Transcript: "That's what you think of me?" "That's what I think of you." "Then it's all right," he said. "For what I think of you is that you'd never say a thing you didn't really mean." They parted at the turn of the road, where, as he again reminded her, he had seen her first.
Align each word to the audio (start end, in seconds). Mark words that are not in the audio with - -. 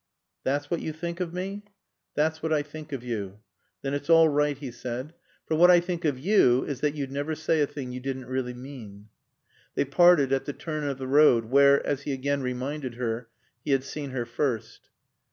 "That's 0.43 0.71
what 0.71 0.79
you 0.81 0.93
think 0.93 1.19
of 1.19 1.31
me?" 1.31 1.63
"That's 2.15 2.41
what 2.41 2.51
I 2.51 2.63
think 2.63 2.91
of 2.91 3.03
you." 3.03 3.37
"Then 3.83 3.93
it's 3.93 4.09
all 4.09 4.27
right," 4.29 4.57
he 4.57 4.71
said. 4.71 5.13
"For 5.45 5.55
what 5.55 5.69
I 5.69 5.79
think 5.79 6.05
of 6.05 6.17
you 6.17 6.65
is 6.65 6.79
that 6.79 6.95
you'd 6.95 7.11
never 7.11 7.35
say 7.35 7.61
a 7.61 7.67
thing 7.67 7.91
you 7.91 7.99
didn't 7.99 8.25
really 8.25 8.55
mean." 8.55 9.09
They 9.75 9.85
parted 9.85 10.33
at 10.33 10.45
the 10.45 10.53
turn 10.53 10.85
of 10.87 10.97
the 10.97 11.05
road, 11.05 11.45
where, 11.51 11.85
as 11.85 12.01
he 12.01 12.13
again 12.13 12.41
reminded 12.41 12.95
her, 12.95 13.29
he 13.63 13.73
had 13.73 13.83
seen 13.83 14.09
her 14.09 14.25
first. 14.25 14.89